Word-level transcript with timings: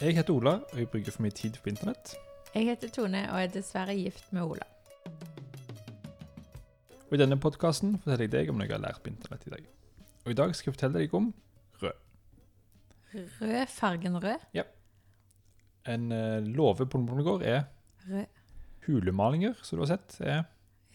Jeg 0.00 0.16
heter 0.16 0.34
Ola, 0.34 0.50
og 0.72 0.78
jeg 0.78 0.88
bruker 0.90 1.14
for 1.14 1.22
mye 1.24 1.34
tid 1.34 1.56
på 1.62 1.70
internett. 1.70 2.14
Jeg 2.54 2.66
heter 2.68 2.90
Tone 2.94 3.22
og 3.32 3.38
er 3.40 3.50
dessverre 3.54 3.94
gift 3.96 4.32
med 4.34 4.42
Ola. 4.42 4.66
Og 7.04 7.14
I 7.16 7.20
denne 7.20 7.38
podkasten 7.40 7.96
forteller 8.02 8.26
jeg 8.26 8.32
deg 8.34 8.50
om 8.52 8.58
noe 8.58 8.66
jeg 8.66 8.74
har 8.74 8.82
lært 8.82 9.02
på 9.04 9.12
internett 9.12 9.46
i 9.48 9.52
dag. 9.54 9.66
Og 10.24 10.32
I 10.32 10.36
dag 10.38 10.54
skal 10.56 10.70
jeg 10.70 10.76
fortelle 10.76 11.02
deg 11.02 11.14
om 11.18 11.30
Rød 11.82 12.00
Rød 13.40 13.66
fargen 13.70 14.16
rød? 14.24 14.46
Ja. 14.56 14.64
en 15.86 16.08
uh, 16.12 16.40
låve 16.42 16.86
på 16.90 16.98
Nordgård 16.98 17.42
er 17.46 17.62
Rød. 18.08 18.26
hulemalinger, 18.86 19.54
som 19.62 19.78
du 19.78 19.84
har 19.84 19.92
sett. 19.96 20.16
er 20.20 20.42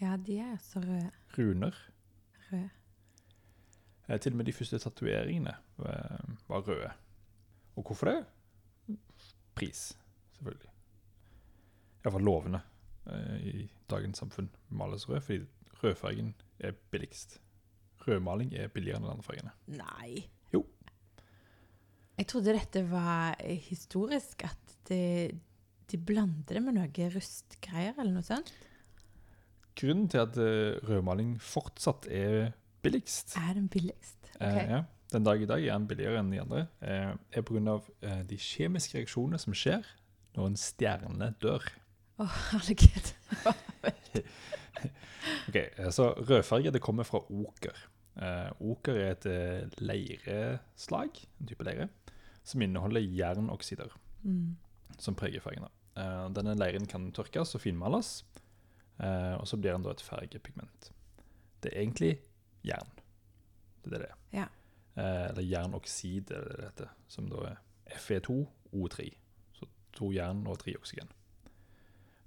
Ja, 0.01 0.17
de 0.17 0.39
er 0.39 0.57
så 0.63 0.79
røde. 0.79 1.11
runer. 1.37 1.75
Rød. 2.51 2.67
Eh, 4.09 4.19
til 4.19 4.33
og 4.33 4.37
med 4.37 4.45
de 4.45 4.53
første 4.53 4.79
tatoveringene 4.79 5.53
var, 5.77 6.25
var 6.47 6.61
røde. 6.67 6.91
Og 7.75 7.83
hvorfor 7.83 8.05
det? 8.11 8.25
Pris, 9.59 9.97
selvfølgelig. 10.37 10.69
Iallfall 12.05 12.23
lovende 12.23 12.61
eh, 13.11 13.37
i 13.43 13.67
dagens 13.91 14.21
samfunn 14.21 14.49
males 14.69 15.07
rød, 15.09 15.19
fordi 15.25 15.45
rødfargen 15.83 16.33
er 16.59 16.71
billigst. 16.91 17.39
Rødmaling 18.07 18.53
er 18.55 18.67
billigere 18.71 18.99
enn 19.01 19.07
de 19.07 19.11
andre 19.11 19.25
fargene. 19.25 19.51
Nei. 19.67 20.23
Jo. 20.53 20.63
Jeg 22.19 22.27
trodde 22.31 22.55
dette 22.55 22.83
var 22.91 23.35
historisk, 23.67 24.43
at 24.47 24.73
de, 24.89 25.01
de 25.91 25.97
blander 25.97 26.55
det 26.57 26.63
med 26.63 26.75
noe 26.79 27.09
rustgreier 27.15 27.95
eller 27.99 28.15
noe 28.15 28.27
sånt. 28.27 28.51
Grunnen 29.79 30.09
til 30.11 30.23
at 30.25 30.35
eh, 30.43 30.79
rødmaling 30.89 31.37
fortsatt 31.43 32.07
er 32.11 32.49
billigst, 32.83 33.35
Er 33.39 33.53
den 33.55 33.67
billigst? 33.71 34.17
Ok. 34.35 34.41
eh, 34.47 34.71
ja, 34.71 34.81
den 35.11 35.23
dag 35.25 35.41
i 35.41 35.47
dag 35.49 35.63
er 35.65 35.73
den 35.73 35.87
billigere 35.89 36.19
enn 36.21 36.31
de 36.31 36.41
andre, 36.41 36.67
eh, 36.81 37.13
er 37.33 37.41
pga. 37.45 37.79
Eh, 38.05 38.23
de 38.29 38.37
kjemiske 38.37 38.97
reaksjonene 38.99 39.39
som 39.41 39.53
skjer 39.57 39.85
når 40.37 40.47
en 40.51 40.57
stjerne 40.59 41.31
dør. 41.41 41.65
Å, 42.19 42.27
herregud. 42.51 43.13
Ok, 45.49 45.55
eh, 45.55 45.89
så 45.91 46.11
Rødfarge 46.15 46.71
det 46.71 46.81
kommer 46.81 47.03
fra 47.07 47.19
oker. 47.29 47.75
Eh, 48.19 48.51
oker 48.71 48.95
er 48.99 49.09
et 49.15 49.25
eh, 49.29 49.81
leireslag, 49.81 51.19
en 51.41 51.49
type 51.49 51.65
leire, 51.67 51.89
som 52.47 52.61
inneholder 52.65 53.01
jernoksider, 53.01 53.91
Mm. 54.23 54.57
som 54.99 55.15
preger 55.15 55.39
fargen. 55.39 55.63
Eh, 55.95 56.25
denne 56.35 56.55
leiren 56.59 56.85
kan 56.91 57.05
tørkes 57.15 57.55
og 57.55 57.61
finmales, 57.63 58.23
eh, 58.99 59.35
og 59.39 59.45
så 59.47 59.55
blir 59.57 59.71
den 59.71 59.83
da 59.85 59.91
et 59.95 60.01
fargepigment. 60.03 60.89
Det 61.63 61.71
er 61.73 61.81
egentlig 61.85 62.19
jern. 62.67 62.89
Det 63.83 63.93
er 63.93 63.97
det 63.97 63.99
det 64.01 64.09
er. 64.09 64.17
Ja. 64.41 64.47
Eh, 64.99 65.25
eller 65.29 65.45
jernoksid, 65.45 66.31
er 66.35 66.47
det 66.49 66.69
det 66.81 66.89
som 67.11 67.29
da 67.31 67.53
er 67.53 68.03
Fe2O3. 68.03 69.07
Så 69.55 69.67
to 69.95 70.11
jern 70.15 70.43
og 70.49 70.59
tre 70.63 70.75
oksygen. 70.79 71.11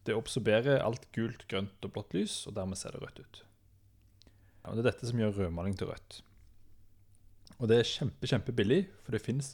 Det 0.07 0.17
absorberer 0.17 0.83
alt 0.83 1.05
gult, 1.15 1.45
grønt 1.51 1.85
og 1.85 1.93
blått 1.95 2.15
lys, 2.17 2.43
og 2.49 2.57
dermed 2.57 2.81
ser 2.81 2.95
det 2.95 3.03
rødt 3.03 3.21
ut. 3.23 3.43
Og 4.63 4.77
Det 4.77 4.85
er 4.85 4.91
dette 4.91 5.09
som 5.11 5.19
gjør 5.19 5.37
rødmaling 5.37 5.77
til 5.79 5.91
rødt. 5.91 6.23
Og 7.59 7.69
det 7.69 7.79
er 7.79 7.87
kjempe, 7.87 8.27
kjempebillig, 8.27 8.81
for 9.05 9.15
det 9.15 9.23
finnes 9.23 9.53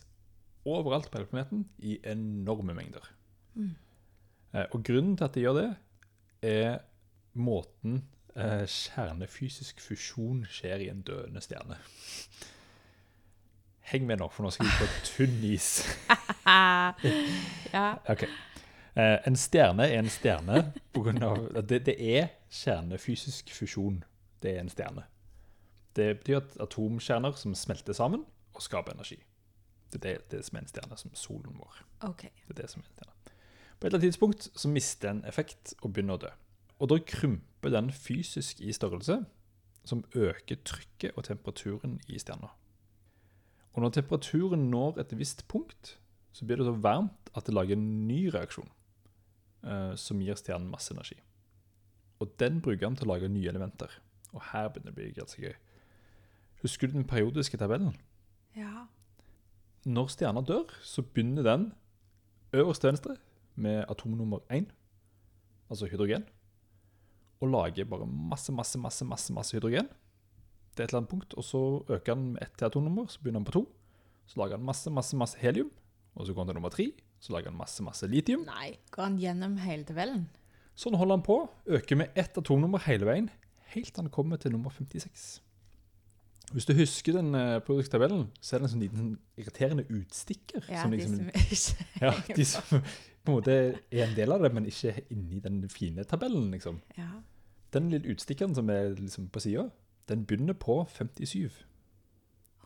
overalt 0.69 1.11
på 1.11 1.19
hele 1.19 1.31
planeten 1.31 1.65
i 1.79 1.99
enorme 2.09 2.77
mengder. 2.77 3.05
Mm. 3.55 3.75
Eh, 4.55 4.67
og 4.73 4.85
grunnen 4.85 5.17
til 5.17 5.27
at 5.27 5.35
de 5.35 5.45
gjør 5.45 5.59
det, 5.59 5.69
er 6.49 6.79
måten 7.35 8.05
eh, 8.37 8.65
kjernefysisk 8.65 9.81
fusjon 9.83 10.45
skjer 10.49 10.85
i 10.85 10.93
en 10.93 11.03
døende 11.05 11.43
stjerne. 11.45 11.81
Heng 13.89 14.07
med 14.07 14.21
nå, 14.21 14.29
for 14.29 14.45
nå 14.45 14.51
skal 14.53 14.69
vi 14.69 14.75
på 14.81 14.89
tynn 15.09 15.41
is. 15.55 15.71
Ja. 17.69 17.99
Ok. 18.09 18.23
Eh, 18.97 19.19
en 19.29 19.37
stjerne 19.37 19.85
er 19.85 20.01
en 20.01 20.09
stjerne 20.11 20.63
på 20.97 21.03
grunn 21.05 21.21
av 21.23 21.43
det, 21.69 21.83
det 21.87 21.95
er 22.01 22.31
kjernefysisk 22.51 23.53
fusjon. 23.53 24.01
Det 24.43 24.55
er 24.55 24.63
en 24.63 24.73
stjerne. 24.73 25.05
Det 25.97 26.09
betyr 26.21 26.41
at 26.41 26.57
atomkjerner 26.65 27.37
som 27.37 27.55
smelter 27.59 27.97
sammen 27.97 28.25
og 28.55 28.65
skaper 28.65 28.97
energi. 28.97 29.19
Det 29.93 30.01
er 30.01 30.05
det, 30.07 30.17
det 30.33 30.43
som 30.47 30.59
er 30.59 30.65
en 30.65 30.73
stjerne, 30.73 30.99
som 31.01 31.15
solen 31.15 31.61
vår. 31.61 31.83
Okay. 32.09 32.33
Det 32.47 32.57
er 32.57 32.63
det 32.63 32.71
som 32.73 32.83
er 32.83 32.89
en 32.89 32.97
stjerne. 32.97 33.35
På 33.79 33.87
et 33.87 33.91
eller 33.91 33.99
annet 33.99 34.09
tidspunkt 34.09 34.49
så 34.55 34.73
mister 34.73 35.13
den 35.13 35.25
effekt 35.29 35.75
og 35.83 35.93
begynner 35.93 36.19
å 36.19 36.23
dø. 36.25 36.33
Og 36.79 36.91
da 36.93 36.99
krymper 37.03 37.75
den 37.75 37.93
fysisk 37.95 38.61
i 38.61 38.73
størrelse, 38.75 39.23
som 39.85 40.05
øker 40.15 40.59
trykket 40.65 41.17
og 41.17 41.29
temperaturen 41.29 42.01
i 42.09 42.19
stjerna. 42.19 42.51
Og 43.79 43.85
når 43.85 43.93
temperaturen 43.95 44.65
når 44.73 44.97
et 44.99 45.13
visst 45.15 45.45
punkt, 45.47 45.93
så 46.35 46.43
blir 46.43 46.59
det 46.59 46.65
så 46.67 46.75
varmt 46.75 47.31
at 47.39 47.47
det 47.47 47.53
lager 47.55 47.77
en 47.77 48.09
ny 48.09 48.25
reaksjon, 48.35 48.67
eh, 49.63 49.93
som 49.95 50.19
gir 50.19 50.35
stjernen 50.35 50.67
masse 50.67 50.91
energi. 50.91 51.15
Og 52.19 52.33
den 52.43 52.59
bruker 52.59 52.89
han 52.89 52.97
til 52.99 53.07
å 53.07 53.13
lage 53.13 53.31
nye 53.31 53.47
elementer. 53.47 53.93
Og 54.35 54.43
her 54.51 54.67
begynner 54.67 54.91
det 54.91 54.97
å 54.97 54.99
bli 54.99 55.13
ganske 55.15 55.45
gøy. 55.45 55.55
Husker 56.65 56.91
du 56.91 56.97
den 56.97 57.07
periodiske 57.07 57.61
tabellen? 57.61 57.95
Ja. 58.59 58.89
Når 59.87 60.11
stjerna 60.17 60.43
dør, 60.43 60.75
så 60.83 61.07
begynner 61.07 61.47
den 61.47 61.71
øverst 62.59 62.83
til 62.83 62.91
venstre 62.91 63.17
med 63.55 63.85
atom 63.87 64.19
nummer 64.19 64.43
1, 64.51 64.67
altså 65.71 65.87
hydrogen, 65.87 66.27
og 67.39 67.55
lager 67.55 67.87
bare 67.87 68.11
masse, 68.11 68.51
masse, 68.51 68.75
masse, 68.75 69.07
masse, 69.07 69.33
masse 69.33 69.55
hydrogen. 69.55 69.87
Er 70.79 70.87
et 70.87 70.93
eller 70.93 71.03
annet 71.03 71.11
punkt, 71.11 71.35
og 71.35 71.45
så 71.45 71.61
øker 71.91 72.15
han 72.15 72.33
med 72.37 72.43
ett 72.47 72.63
atomnummer, 72.63 73.09
så 73.11 73.21
begynner 73.23 73.43
han 73.43 73.49
på 73.49 73.57
to. 73.59 73.65
Så 74.29 74.41
lager 74.41 74.59
han 74.59 74.67
masse, 74.67 74.91
masse, 74.91 75.17
masse 75.17 75.39
helium, 75.41 75.71
og 76.15 76.27
så 76.27 76.35
går 76.35 76.45
han 76.45 76.53
til 76.53 76.59
nummer 76.61 76.73
tre, 76.75 76.87
så 77.21 77.33
lager 77.35 77.51
han 77.51 77.59
masse, 77.59 77.83
masse 77.83 78.07
litium. 78.07 78.45
Nei, 78.47 78.77
går 78.95 79.09
han 79.09 79.19
gjennom 79.19 79.59
hele 79.65 79.89
tabellen? 79.89 80.29
Sånn 80.79 80.95
holder 80.95 81.19
han 81.19 81.27
på, 81.27 81.41
øker 81.79 81.99
med 81.99 82.19
ett 82.19 82.39
atomnummer 82.39 82.83
hele 82.87 83.09
veien, 83.09 83.31
helt 83.75 83.91
til 83.91 84.05
han 84.05 84.13
kommer 84.15 84.39
til 84.39 84.55
nummer 84.55 84.71
56. 84.75 85.29
Hvis 86.55 86.65
du 86.65 86.73
husker 86.79 87.19
den 87.19 87.35
produkttabellen, 87.67 88.29
tabellen, 88.29 88.29
så 88.41 88.57
er 88.57 88.63
det 88.63 88.69
en 88.69 88.73
sånn 88.73 88.85
liten 88.85 89.09
irriterende 89.37 89.85
utstikker. 89.93 90.65
Ja, 90.71 90.85
som 90.85 90.95
de 90.95 91.01
liksom, 91.01 91.19
som 91.19 91.29
ikke 91.29 91.89
ja, 92.07 92.13
de 92.39 92.47
som 92.49 92.63
på 92.71 93.33
en 93.33 93.37
måte 93.37 93.57
er 93.93 94.07
en 94.07 94.15
del 94.17 94.33
av 94.33 94.45
det, 94.45 94.53
men 94.57 94.69
ikke 94.71 94.95
inni 95.13 95.43
den 95.45 95.61
fine 95.73 96.07
tabellen, 96.09 96.49
liksom. 96.55 96.81
Ja. 96.97 97.11
Den 97.75 97.91
lille 97.93 98.15
utstikkeren 98.15 98.57
som 98.57 98.71
er 98.73 98.95
liksom 98.97 99.29
på 99.33 99.43
siden, 99.45 99.69
den 100.09 100.25
begynner 100.29 100.57
på 100.59 100.83
57. 100.95 101.65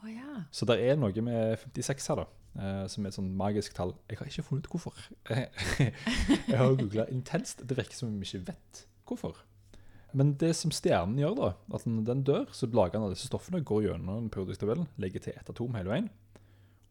Oh, 0.02 0.08
ja. 0.10 0.44
Så 0.50 0.66
det 0.68 0.78
er 0.82 0.98
noe 0.98 1.24
med 1.24 1.58
56 1.66 2.12
her 2.12 2.24
da, 2.24 2.30
Uh, 2.52 2.84
som 2.84 3.00
er 3.00 3.08
et 3.08 3.16
sånn 3.16 3.30
magisk 3.32 3.72
tall. 3.72 3.94
Jeg 4.12 4.18
har 4.20 4.28
ikke 4.28 4.42
funnet 4.44 4.66
hvorfor. 4.68 4.98
jeg 5.80 6.58
har 6.60 6.74
googlet 6.76 7.08
intenst. 7.08 7.62
Det 7.64 7.78
virker 7.78 7.96
som 7.96 8.10
om 8.10 8.18
vi 8.20 8.28
ikke 8.28 8.50
vet 8.50 8.82
hvorfor. 9.08 9.38
Men 10.12 10.34
det 10.36 10.50
som 10.58 10.72
stjernen 10.74 11.16
gjør 11.16 11.38
da, 11.38 11.48
at 11.72 11.86
når 11.88 12.04
den 12.10 12.24
dør, 12.28 12.44
så 12.52 12.68
lager 12.68 12.98
den 12.98 13.06
av 13.06 13.14
disse 13.14 13.30
stoffene, 13.30 13.62
går 13.64 13.86
gjennom 13.86 14.26
den 14.26 14.28
periodiske 14.34 14.66
tabellen, 14.66 14.90
legger 15.00 15.24
til 15.24 15.38
ett 15.38 15.48
atom 15.48 15.78
hele 15.78 15.94
veien, 15.94 16.10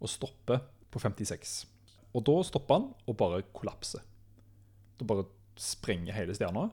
og 0.01 0.09
stopper 0.09 0.63
på 0.89 1.03
56. 1.03 1.53
Og 2.17 2.25
da 2.25 2.39
stopper 2.47 2.79
han 2.79 2.89
og 3.05 3.19
bare 3.21 3.45
kollapser. 3.53 4.01
Da 4.97 5.07
bare 5.07 5.27
sprenger 5.61 6.17
hele 6.17 6.33
stjerna, 6.33 6.71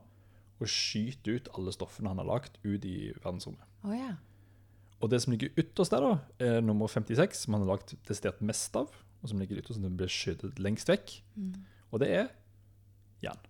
og 0.59 0.71
skyter 0.71 1.39
ut 1.39 1.51
alle 1.55 1.75
stoffene 1.75 2.11
han 2.11 2.21
har 2.23 2.29
lagt 2.29 2.59
ut 2.65 2.85
i 2.87 3.13
verdensrommet. 3.23 3.63
Oh, 3.87 3.95
ja. 3.95 4.17
Og 4.99 5.13
det 5.13 5.21
som 5.23 5.35
ligger 5.35 5.55
ytterst 5.61 5.95
der, 5.95 6.03
da, 6.03 6.17
er 6.43 6.65
nummer 6.65 6.91
56, 6.91 7.45
som 7.45 7.55
han 7.55 7.65
har 7.65 7.77
lagt 7.77 7.95
desidert 8.09 8.41
mest 8.43 8.75
av. 8.79 8.91
Og 9.23 9.31
som 9.31 9.39
ligger 9.39 9.61
ytterst, 9.61 9.79
som 9.79 9.99
blir 9.99 10.11
skjøtet 10.11 10.59
lengst 10.63 10.91
vekk. 10.91 11.15
Mm. 11.39 11.53
Og 11.93 12.03
det 12.03 12.11
er 12.15 12.27
jern. 13.23 13.47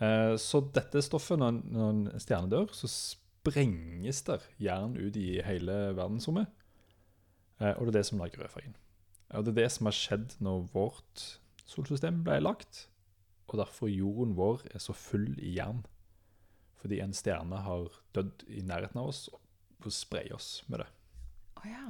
Eh, 0.00 0.34
så 0.40 0.62
dette 0.74 1.02
stoffet, 1.04 1.38
når, 1.38 1.62
når 1.70 1.90
en 1.90 2.04
stjerne 2.22 2.50
dør, 2.50 2.70
så 2.74 2.90
sprenges 2.90 4.24
der 4.26 4.44
jern 4.60 4.96
ut 4.98 5.16
i 5.18 5.40
hele 5.46 5.78
verdensrommet. 5.98 6.50
Eh, 7.60 7.74
og 7.76 7.86
det 7.86 7.94
er 7.94 7.98
det 8.00 8.06
som 8.10 8.22
lager 8.22 8.42
rødfargen. 8.42 8.74
Og 9.30 9.46
det 9.46 9.54
er 9.54 9.62
det 9.62 9.72
som 9.76 9.86
har 9.86 9.94
skjedd 9.94 10.38
når 10.42 10.64
vårt 10.74 11.26
solsystem 11.70 12.24
ble 12.26 12.40
lagt. 12.42 12.88
Og 13.50 13.58
derfor 13.58 13.90
jorden 13.90 14.36
vår 14.38 14.62
er 14.70 14.82
så 14.82 14.94
full 14.94 15.32
i 15.42 15.56
jern. 15.56 15.82
Fordi 16.80 17.00
en 17.02 17.12
stjerne 17.16 17.58
har 17.66 17.90
dødd 18.16 18.44
i 18.48 18.62
nærheten 18.64 19.00
av 19.02 19.10
oss 19.10 19.24
og 19.32 19.90
sprayer 19.92 20.32
oss 20.36 20.60
med 20.70 20.82
det. 20.84 20.86
Oh, 21.60 21.66
ja. 21.68 21.86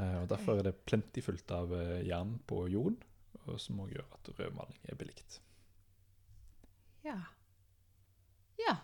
Eh, 0.00 0.18
Og 0.22 0.28
Derfor 0.32 0.58
er 0.58 0.66
det 0.68 0.74
plentifullt 0.88 1.50
av 1.54 1.72
eh, 1.76 2.02
jern 2.08 2.38
på 2.50 2.64
jorden, 2.72 2.98
og 3.46 3.60
som 3.60 3.80
også 3.84 3.94
gjør 3.94 4.10
at 4.18 4.32
rødmaling 4.40 4.80
er 4.90 4.98
belikt. 5.00 5.38
Ja. 7.04 7.18
Ja. 8.60 8.76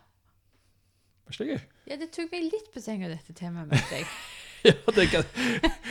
Var 1.24 1.34
ikke 1.34 1.44
det 1.48 1.56
gøy? 1.56 1.66
Ja, 1.90 1.96
det 2.00 2.10
tok 2.14 2.32
meg 2.32 2.46
litt 2.52 2.70
på 2.74 2.82
senga, 2.84 3.10
dette 3.10 3.34
temaet, 3.36 3.72
mente 3.74 4.00
jeg. 4.02 4.06
Ja, 4.60 4.74
det 4.92 5.06
kan... 5.08 5.24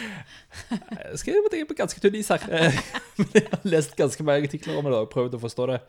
Jeg 1.10 1.18
skal 1.18 1.40
på 1.66 1.74
ganske 1.74 2.02
tynn 2.04 2.20
is 2.20 2.28
her. 2.30 2.44
Jeg 3.36 3.48
har 3.52 3.66
lest 3.68 3.96
ganske 4.00 4.24
mange 4.24 4.48
artikler 4.48 4.78
om 4.80 4.88
det 4.88 4.98
og 4.98 5.10
prøvd 5.14 5.38
å 5.38 5.42
forstå 5.44 5.68
det. 5.74 5.80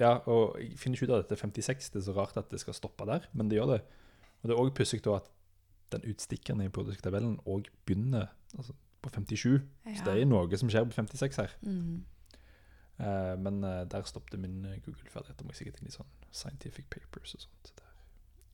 Ja, 0.00 0.14
og 0.32 0.56
jeg 0.60 0.78
finner 0.80 0.96
ikke 0.96 1.10
ut 1.10 1.12
av 1.12 1.24
dette 1.24 1.36
56. 1.36 1.90
Det 1.92 2.00
er 2.00 2.06
så 2.06 2.14
rart 2.16 2.38
at 2.40 2.48
det 2.52 2.60
skal 2.62 2.76
stoppe 2.76 3.04
der, 3.08 3.26
men 3.36 3.50
det 3.50 3.58
gjør 3.58 3.74
det. 3.74 3.80
Og 4.40 4.48
det 4.48 4.54
er 4.54 4.62
også 4.62 4.76
pussig 4.78 5.02
at 5.12 5.28
den 5.92 6.06
utstikkeren 6.08 6.62
i 6.64 6.70
periodiske 6.70 7.04
tabellen 7.04 7.36
òg 7.44 7.68
begynner 7.84 8.30
altså 8.56 8.72
på 9.02 9.10
57. 9.12 9.60
Så 9.96 10.06
det 10.06 10.14
er 10.14 10.28
noe 10.28 10.60
som 10.60 10.70
skjer 10.72 10.86
på 10.88 10.96
56 10.96 11.40
her. 11.42 11.54
Mm. 11.66 12.00
Uh, 13.00 13.34
men 13.40 13.64
uh, 13.64 13.82
der 13.88 14.04
stoppet 14.08 14.40
min 14.40 14.62
Google-ferdighet. 14.84 15.44
Må 15.44 15.52
jeg 15.52 15.62
sikkert 15.62 15.80
inn 15.80 15.90
i 15.90 15.94
sånn 15.94 16.10
scientific 16.30 16.88
papers 16.92 17.34
og 17.36 17.46
sånt. 17.46 17.72
Der. 17.80 17.92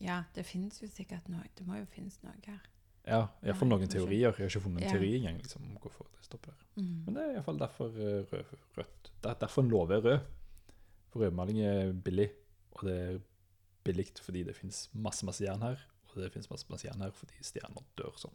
ja, 0.06 0.22
det 0.34 0.46
finnes 0.46 0.80
jo 0.82 0.90
sikkert 0.90 1.28
noe. 1.30 1.46
Det 1.58 1.66
må 1.66 1.78
jo 1.80 1.86
finnes 1.94 2.18
noe 2.24 2.34
her. 2.46 2.62
Ja, 3.06 3.20
iallfall 3.46 3.68
noen 3.70 3.86
teorier. 3.88 4.32
Jeg 4.34 4.34
har 4.34 4.48
ikke 4.50 4.60
funnet 4.64 4.82
en 4.82 4.88
Ja. 4.88 4.94
teori 4.96 5.12
engang 5.20 5.36
liksom, 5.38 5.62
om 5.62 5.76
hvorfor 5.82 6.08
det 6.16 6.24
stopper 6.26 6.50
der. 6.50 6.64
Mm. 6.82 7.04
Men 7.06 7.14
det 7.14 7.22
er 7.22 7.34
iallfall 7.36 7.58
derfor 7.60 7.86
eh, 7.94 8.24
rød, 8.32 8.56
rødt. 8.76 9.10
Det 9.22 9.30
er 9.30 9.38
derfor 9.44 9.62
en 9.62 9.70
låve 9.70 9.94
er 9.94 10.02
rød. 10.02 10.18
For 11.12 11.20
rødmaling 11.22 11.60
er 11.62 11.92
billig, 11.92 12.30
og 12.72 12.82
det 12.88 12.96
er 12.98 13.18
billig 13.84 14.08
fordi 14.20 14.42
det 14.42 14.56
finnes 14.56 14.88
masse, 14.92 15.24
masse 15.24 15.44
jern 15.44 15.62
her. 15.62 15.78
Og 16.10 16.22
det 16.22 16.32
finnes 16.32 16.50
masse, 16.50 16.66
masse 16.70 16.86
jern 16.88 17.00
her 17.00 17.10
fordi 17.14 17.38
stjerner 17.42 17.84
dør 17.96 18.16
sånn. 18.18 18.34